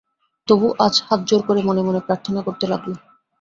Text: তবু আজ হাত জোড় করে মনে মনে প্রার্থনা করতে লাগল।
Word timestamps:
তবু 0.47 0.67
আজ 0.85 0.95
হাত 1.07 1.19
জোড় 1.29 1.43
করে 1.47 1.61
মনে 1.67 1.81
মনে 1.87 1.99
প্রার্থনা 2.07 2.39
করতে 2.47 2.65
লাগল। 2.71 2.91